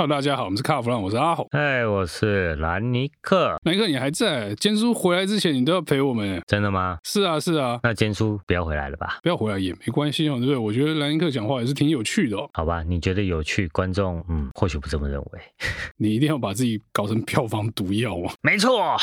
[0.00, 4.54] 哈喽，大家好，我们是卡弗朗，我是阿红，嗨，我是兰尼克，兰尼克，你还在？
[4.54, 6.98] 坚叔回来之前，你都要陪我们，真的吗？
[7.04, 9.18] 是啊，是啊，那坚叔不要回来了吧？
[9.22, 10.56] 不要回来也没关系哦，对不对？
[10.56, 12.48] 我觉得兰尼克讲话也是挺有趣的哦。
[12.54, 15.40] 好吧，你觉得有趣，观众嗯，或许不这么认为。
[15.98, 18.32] 你一定要把自己搞成票房毒药哦？
[18.40, 18.96] 没错。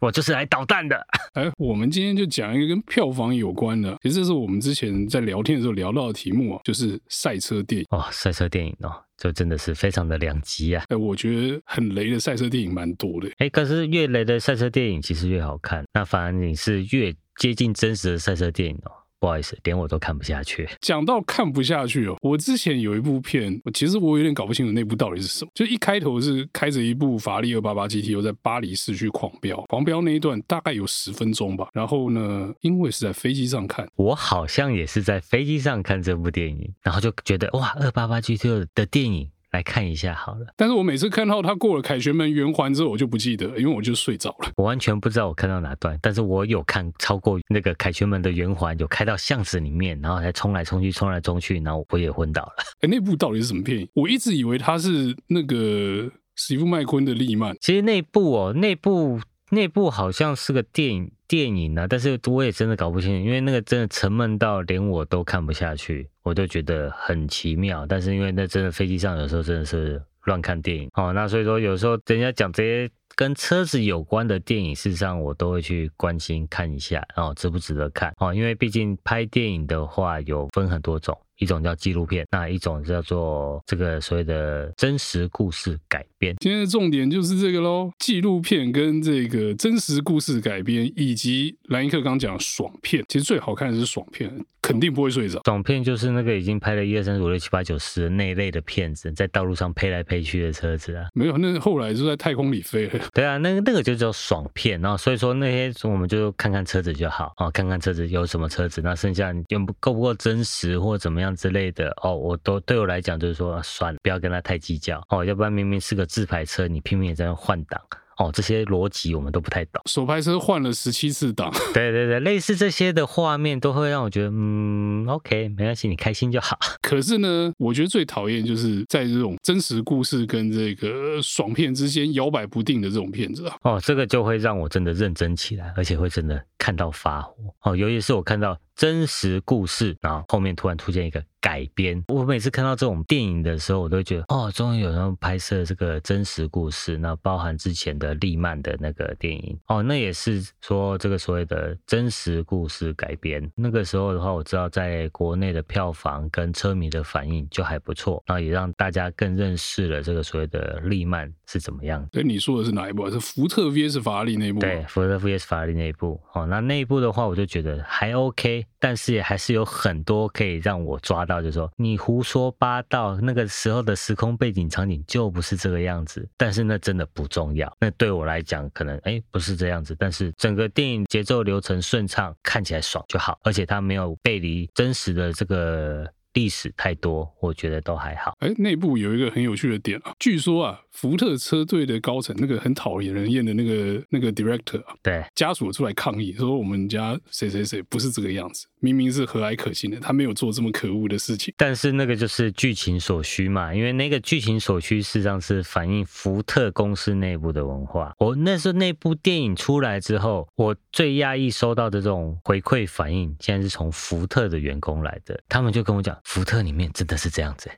[0.00, 1.04] 我就是来捣蛋的。
[1.32, 10.84] 哎，我们今天就讲一个跟票房有关的，其实这是我们之前在聊天的时候聊到的题目啊，就是赛车电影哦，赛车电影哦，就真的是非常的两极啊。
[10.88, 13.30] 哎，我觉得很雷的赛车电影蛮多的。
[13.38, 18.92] 哎，可是越雷的赛车电影其实越好看，那反而你是越接近真实的赛车电影哦。
[19.24, 20.68] 不好意思，连我都看不下去。
[20.82, 25.50] 讲到看不下去哦，我之前有一部片，其实我有点搞不清楚那部到底是什么。
[25.54, 31.68] 就一开头是开着一部法拉利二八八 GT，又在巴黎市区狂飙，狂飙那一段大概有十分钟吧。
[31.72, 39.30] 然后呢，因为是在飞机上看，我好像也是在飞机上看这部电影，然后就觉得哇，二八八 GT 的电影。
[39.54, 44.50] 来看一下好了，但是我每次看到他过了凯旋门圆环之后，我就不记得，因为我就睡着了。
[44.56, 52.52] 我完全不知道我看到哪段，但是我有看超过那个凯旋门的圆环，有开到巷子里面，然后才冲来冲去，冲来冲去，然后我也昏倒了。
[52.82, 53.88] 哎，那部到底是什么片？
[53.94, 57.56] 我一直以为他是那个史蒂夫麦昆的利曼。
[57.60, 59.20] 其实那部哦，那部
[59.54, 61.10] 那部好像是个电影。
[61.26, 61.86] 电影呢、啊？
[61.88, 67.86] 但是我也真的搞不清楚，因为那个真的沉闷到连我都看不下去，我就觉得很奇妙。
[67.86, 78.34] 但是因为那真的飞机上有时候真的是乱看电影哦，那所以说有时候人家讲这些跟车子有关的电影，事实上我都会去关心看一下哦，值不值得看哦？
[78.34, 81.16] 因为毕竟拍电影的话有分很多种。
[81.38, 86.34] 一种叫纪录片，那一种叫做这个所谓的真实故事改编。
[86.38, 93.04] 今天的重点就是这个喽，纪录片跟这个真实故事改编，以及兰尼克刚讲的爽片。
[93.08, 94.32] 其实最好看的是爽片，
[94.62, 95.40] 肯定不会睡着。
[95.44, 101.08] 爽片就是那个已经拍了一二三四五六七八九十的那一类的片子，在道路上飞来飞去的车子啊。
[101.14, 103.00] 没有，那后来就在太空里飞了。
[103.12, 104.80] 对啊，那个那个就叫爽片。
[104.80, 117.80] 然后所以说那些我们就看看车子就好啊，看看车子有什么车子，那剩下用够不够真实或怎么样之类的哦，我都对我来讲就是说算了，不要跟他太计较哦，要不然明明是个自排车，你拼命也在那换挡。
[118.18, 119.82] 哦，这些逻辑我们都不太懂。
[119.86, 126.58] 手排车换了十七次档，对对对，类似这些的画面都会让我觉得，嗯，OK，没关系，你开心就好。
[126.80, 133.56] 可是呢，我觉得最讨厌就是在这种真实故事跟这个爽片之间摇摆不定的这种片子啊。
[133.62, 137.34] 哦，这个就会让我真的认真起来，而且会真的看到发火。
[137.60, 141.22] 哦，尤其是我看到真实故事，然后后面突然出现一个。
[141.44, 146.96] 改编，我每次看到这种电影的时候，我都会觉得哦，终于有人拍摄这个真实故事。
[146.96, 153.46] 那包含之前的利曼的那个电影哦，那也是说这个所谓的真实故事改编。
[153.54, 162.08] 那个时候的话，我知道在国内的票房跟车迷的反应就还不错，然后也让大家更认识了这个所谓的利曼是怎么样。
[162.10, 163.10] 对，你说的是哪一部？
[163.10, 164.60] 是福特 VS 法拉利那一部？
[164.60, 166.18] 对，福特 VS 法拉利那一部。
[166.32, 171.42] 哦，那那内部的话，我就觉得还 OK，但是也还是有很多可以让我抓到。
[171.42, 176.28] 就是说你胡说八道，那个时候的时空背景场景就不是这个样子。
[176.36, 177.76] 但是那真的不重要。
[177.80, 179.96] 那对我来讲，可能哎不是这样子。
[179.98, 183.36] 但是整个电影节奏流程顺畅，看起来爽就好。
[183.42, 186.08] 而且它没有背离真实的这个。
[186.34, 188.36] 历史太多，我觉得都还好。
[188.40, 201.52] 哎，内部有一个很有趣的点啊，据说啊，福特车队的高层那个很讨厌人厌的那个那个 director 啊，对，家属出来抗议说，我们家谁谁谁不是这个样子，明明是和蔼可亲的，他没有做这么可恶的事情。
[201.56, 208.14] 但是那个就是剧情所需嘛，因为那个剧情所需事实上是反映福特公司内部的文化。
[208.18, 216.16] 我那时候那部电影出来之后，我最讶异收到的这种回馈反应，竟然是从福特的员工来的，他们就跟我讲。
[216.24, 217.68] 福特里面真的是这样子，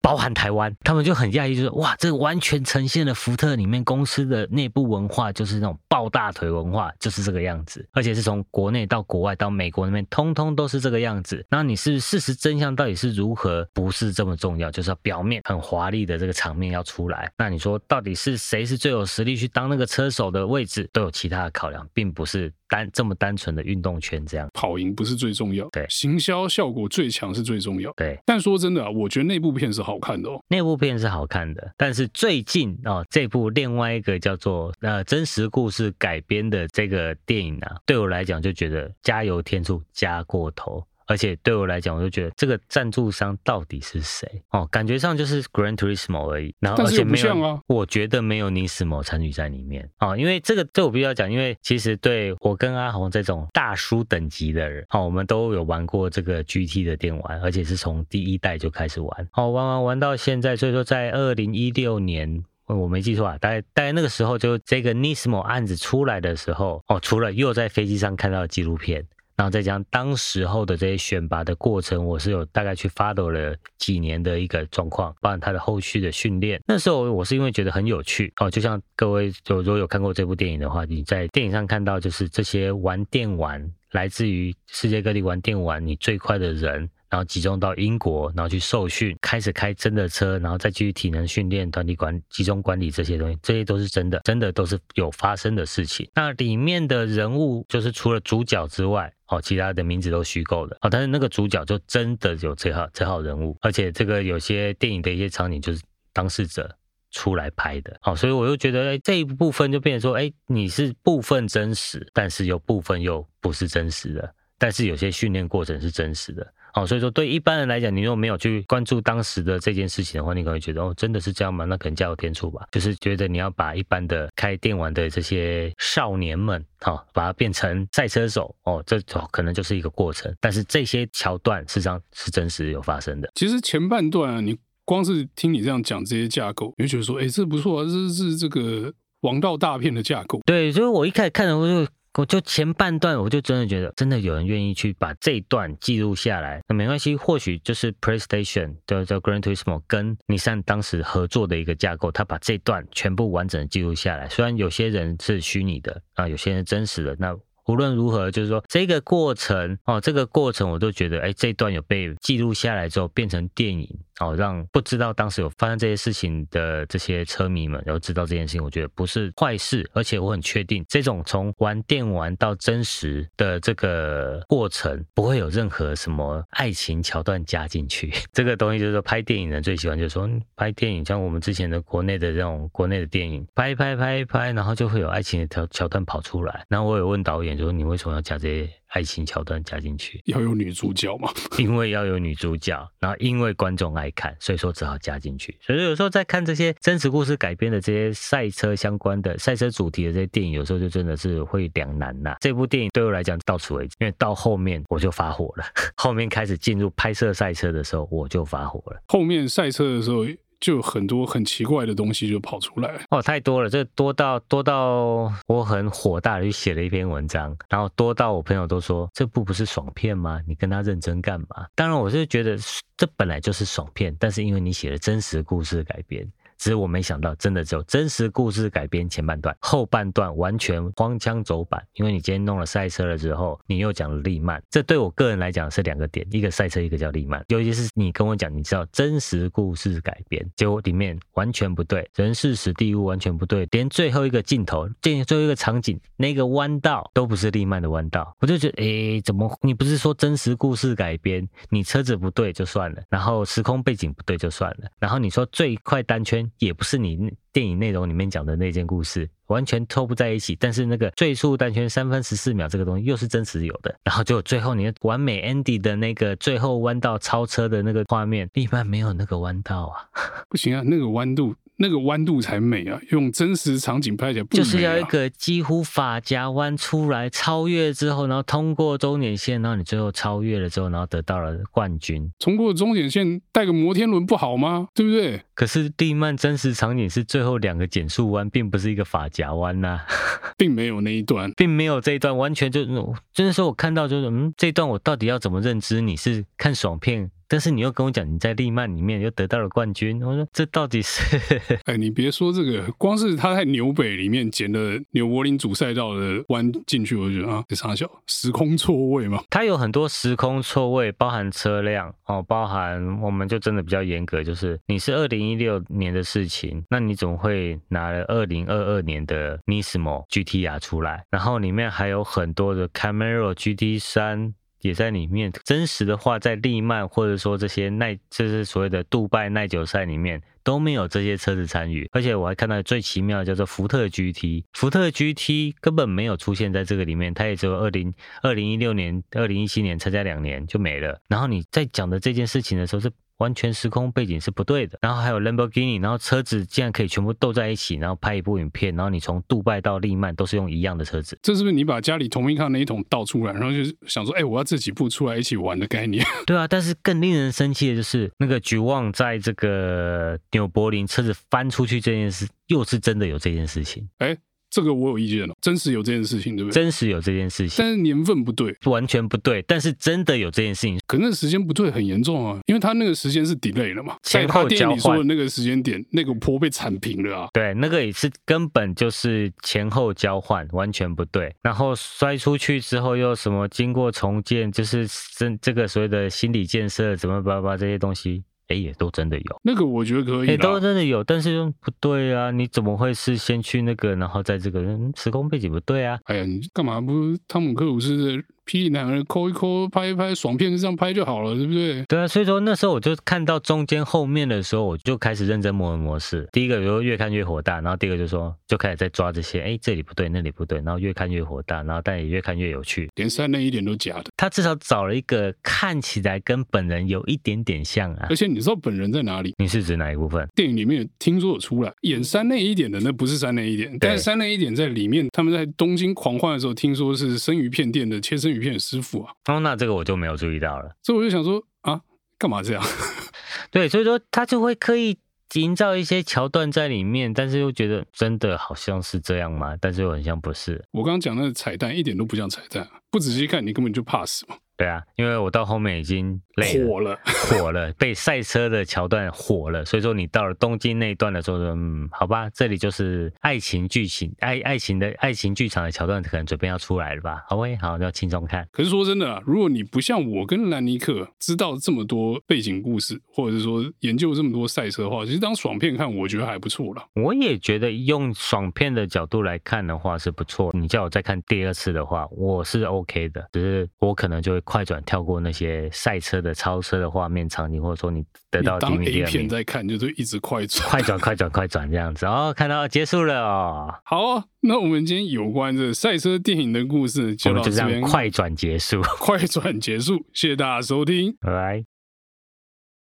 [0.00, 11.44] 包含台湾，他们就很讶异，就是哇，这完全呈现了福特里面公司的内部文化，就是那种抱大腿文化，就是这个样子，而且是从国内到国外到美国那边，通通都是这个样子。
[11.50, 17.30] 那你是事实真相到底是如何，不是这么重要，就是要表面很华丽的这个场面要出来。
[17.36, 22.52] 那你说到底是谁是最有实力去当那个车手的位置，都有其他的考量，并不是。
[22.66, 28.18] 单这么单纯的运动圈这样跑赢不是最重要，对，行销效果最强是最重要，对。
[28.24, 31.72] 但说真的啊，我觉得那部片是好看的哦，那部片是好看的。
[31.76, 40.82] 但是最近哦，这部另外一个叫做呃真实故事改编的这个电影啊，对我来讲就觉得加油添醋加过头。
[41.06, 44.42] 而且对我来讲，我就觉得这个赞助商到底是谁？
[44.50, 46.54] 哦，感觉上就是 Gran Turismo 而已。
[46.60, 49.88] 然后而且没有，啊、我觉得没有 Nismo 参与在里面。
[49.98, 60.56] 哦，因为这个这我必须要讲，因为其实对我跟阿红这种大叔等级的人，哦，我们都有玩过这个 GT 的电玩，而且是从第一代就开始玩，哦，玩玩玩到现在。
[60.56, 69.06] 所以说，在二零一六年，我没记错啊，大概大概那个时候，就这个 Nismo 案子出来的时候，哦，除了又在飞机上看到纪录片。
[69.36, 76.60] 然后再讲当时候的这些选拔的过程，我是有大概去 follow 了几年的一个状况，包含他的后续的训练。
[76.66, 86.88] 那时候我是因为觉得很有趣哦，就像各位就如果有看过这部电影的话，你在电影上看到就是这些玩电玩，来自于世界各地玩电玩，你最快的人。
[87.10, 96.08] 然后集中到英国，然后去受训，开始开真的车，然后再继续体能训练、团体管、集中管理这些东西，这些都是真的，真的都是有发生的事情。
[96.14, 105.80] 那里面的人物就是除了主角之外，哦，其他的名字都虚构的，哦，但是那个主角就真的有这号这号人物，而且这个有些电影的一些场景就是
[106.12, 106.68] 当事者
[107.10, 116.44] 出来拍的，哦，所以我又觉得，哎，这一部分就变成说，哎，你是部分真实，但是有部分又不是真实的，但是有些训练过程是真实的。
[116.74, 121.64] 哦，所以说对一般人来讲，你如果没有去关注当时的这件事情的话，你可能会觉得哦，真的是这样吗？
[121.64, 122.66] 那可能加有天助吧。
[122.72, 129.00] 就是觉得你要把一般的开电玩的这些少年们，哈、哦，把它变成赛车手，哦，这
[129.30, 130.34] 可能就是一个过程。
[130.40, 133.30] 但是这些桥段实际上是真实有发生的。
[133.36, 140.40] 其实前半段啊，你光是听你这样讲这些架构，你就觉得说，哎，这不错啊，这是这个王道大片的架构。
[140.44, 141.90] 对，所以我一开始看的时候就。
[142.16, 154.28] 我就前半段，我就真的觉得，真的有人愿意去把这一段记录下来，那没关系，或许就是 PlayStation 的叫 Gran Turismo 跟尼桑当时合作的一个架构，他把这段全部完整的记录下来。
[154.28, 163.88] 虽然有些人是虚拟的啊，有些人真实的，那无论如何，就是说这个过程哦，这个过程我都觉得，哎，这段有被记录下来之后变成电影。
[164.20, 178.12] 哦，让不知道当时有发生这些事情的这些车迷们，然后知道这件事情，我觉得不是坏事，而且我很确定，这种从玩电玩到真实的这个过程，不会有任何什么爱情桥段加进去。
[178.32, 186.64] 这个东西就是说，拍电影人最喜欢就是说，拍电影像我们之前的国内的这种国内的电影，拍拍拍拍，然后就会有爱情的桥桥段跑出来。
[186.68, 188.70] 然后我有问导演就说，你为什么要加这些？
[188.94, 191.28] 爱情桥段加进去，要有女主角吗？
[191.58, 195.58] 因为要有女主角，然后因为观众爱看，所以说只好加进去。
[195.60, 202.36] 所以有时候在看这些真实故事改编的这些赛车相关的赛车主题的这些电影，有时候就真的是会两难呐。
[202.40, 205.64] 这部电影对我来讲到此为止，因为到后面我就发火了。
[205.98, 209.02] 后面开始进入拍摄赛车的时候，我就发火了。
[209.08, 210.24] 后面赛车的时候。
[210.64, 220.40] 就有很多很奇怪的东西就跑出来哦，太多了，这多到多到我很火大就写了一篇文章，然后多到我朋友都说，这部不是爽片吗？
[220.48, 221.66] 你跟他认真干嘛？
[221.74, 222.56] 当然我是觉得
[222.96, 226.26] 这本来就是爽片，但是因为你写了真实故事改编。
[226.58, 231.84] 只是我没想到，真的只有真实故事改编前半段，后半段完全荒腔走板。
[231.94, 237.44] 因为你今天弄了赛车了之后，你又讲了利曼，这对我个人来讲是两个点：一个赛车，一个叫利曼。
[237.48, 248.34] 尤其是你跟我讲，你知道真实故事改编，结果里面完全不对，人事史地物完全不对，连最后一个镜头，最后一个场景，那个弯道都不是利曼的弯道。
[248.40, 251.46] 我就觉得，诶，怎么你不是说真实故事改编？
[251.68, 256.43] 你车子不对就算了，然后时空背景不对就算了，然后你说最快单圈。
[256.58, 260.56] 也不是你电影内容里面讲的那件故事，完全凑不在一起。
[260.56, 270.08] 但是那个最速单圈三分十四秒这个东西又是真实有的，然后就最后你完美 Andy 的那个最后弯道超车的那个画面，一般没有那个弯道啊，
[270.48, 271.54] 不行啊，那个弯度。
[271.76, 273.00] 那个弯度才美啊！
[273.10, 282.30] 用真实场景拍起来不就是要一个几乎发夹弯出来超越之后，然后通过终点线，然后你最后超越了之后，然后得到了冠军。
[282.38, 284.86] 通过终点线带个摩天轮不好吗？
[284.94, 285.42] 对不对？
[285.54, 290.00] 可是地曼真实场景是最后两个减速弯，并不是一个发夹弯呐，
[290.56, 292.84] 并没有那一段，并没有这一段，完全就
[293.32, 296.00] 真的时候我看到就是嗯，这一段我到底要怎么认知？
[296.00, 297.30] 你是看爽片？
[297.48, 301.38] 但是你又跟我讲你在利曼里面又得到了冠军，我说这到底是？
[301.84, 309.42] 哎，你别说这个，光是他在纽北里面捡了纽柏林主赛道的弯进去，我就觉得啊，这啥小时空错位嘛？
[309.50, 321.24] 它有很多时空错位，包含车辆哦，包含我们就真的比较严格，就是你是二零一六年的事情，那你怎么会拿了二零二二年的 Nismo GT-R 出来？
[321.30, 324.54] 然后里面还有很多的 Camaro GT 三。
[324.84, 325.50] 也在里面。
[325.64, 332.06] 真实的话，在利曼或者说这些耐，就是所谓的杜拜耐久赛里面都没有这些车子参与。
[332.12, 338.12] 而且我还看到最奇妙的叫做福特 GT，福特 GT 根本没有出现在这个里面，它也只有二零
[338.42, 341.18] 二零一六年、二零一七年参加两年就没了。
[341.28, 343.10] 然后你在讲的这件事情的时候是。
[343.38, 356.24] 完全时空背景是不对的，然后还有 Lamborghini，，然后车子竟然可以全部斗在一起，然后拍一部影片，然后你从杜拜到利曼都是用一样的车子，这是不是你把家里同一卡那一桶倒出来，然后就是想说，哎，我要这几部出来一起玩的概念？
[356.46, 364.36] 对啊，但是更令人生气的就是那个绝望在这个纽柏林车子翻出去这件事，又是真的有这件事情，哎。
[364.74, 366.74] 这个我有意见了，真实有这件事情，对不对？
[366.74, 369.62] 真实有这件事情，但是年份不对，完全不对。
[369.68, 374.98] 但是真的有这件事情，可是那时间不对很严重啊，因为他那个时间是 delay 了嘛，前后交换。
[374.98, 377.48] 说的那个时间点，那个坡被铲平了啊。
[377.52, 381.54] 对，那个也是根本就是前后交换，完全不对。
[381.62, 388.42] 然后摔出去之后又什么经过重建，就是这这个所谓的心理建设，怎么巴拉这些东西。
[388.74, 390.48] 哎，也都真的有那个，我觉得可以。
[390.48, 392.50] 也，都真的有，但是不对啊！
[392.50, 394.82] 你怎么会是先去那个，然后在这个
[395.16, 396.18] 时空背景不对啊？
[396.24, 398.44] 哎呀，你干嘛不汤姆克鲁斯的？
[398.66, 402.02] 霹雳两个人抠一抠，拍一拍，爽片是这样拍就好了，对不对？
[402.04, 406.48] 对啊，所以说那时候我就看到中间后面的时候，我就开始认真模模式。
[406.52, 413.08] 第一个，比如越看越火大，然后第二个就说就开始在抓这些，哎，这里不对，那里不对，然后越看越火大，然后但也越看越有趣。
[413.16, 418.26] 连三那一点都假的，他至少找了一个看起来跟本人有一点点像啊。
[418.30, 419.54] 而且你知道本人在哪里？
[419.58, 420.48] 你是指哪一部分？
[420.54, 429.34] 电影里面听说有出来演三那一点的，那不是三那一点，但是三那一点在里面，他们在东京狂欢的时候，听说是生鱼片店的切生鱼片的师傅啊。
[429.46, 432.00] 哦，那这个我就没有注意到了，所以我就想说啊，
[432.38, 432.82] 干嘛这样？
[433.70, 435.18] 对，所以说他就会刻意
[435.54, 439.76] 营造一些桥段在里面，但是又觉得真的好像是这样吗？
[439.80, 440.84] 但是又很像不是。
[440.92, 444.56] 我刚刚讲那个彩蛋一点都不像彩蛋，不仔细看你根本就怕死嘛。
[444.76, 457.44] 对啊，因为我到后面已经累了，火了，火了，被赛车的桥段火了，所以说你到了东京那一段的时候，嗯，好吧，这里就是爱情剧情，爱爱情的爱情剧场的桥段，可能准备要出来了吧？
[457.48, 458.66] 好喂，好，要轻松看。
[458.72, 467.04] 可是说真的啊，如果你不像我跟兰尼克知道这么多背景故事，或者是说研究这么多赛车的话，其实当爽片看，我觉得还不错了。
[467.14, 470.72] 我也觉得用爽片的角度来看的话是不错。
[470.74, 474.63] 你叫我再看第二次的话，我是 OK 的，只是我可能就会。
[474.64, 482.26] 快转跳过那些赛车的超车的画面场景，或者说你得到第一名、第二片在看，就是一直快转、快转、快转、快转这样子。
[482.26, 483.94] 哦，看到结束了哦。
[484.04, 490.16] 好哦，那我们今天有关这赛车电影的故事就到这边，快转结束， 快转结束。
[490.32, 491.93] 谢谢大家收听，拜拜。